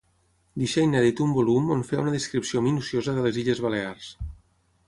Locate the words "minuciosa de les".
2.71-3.41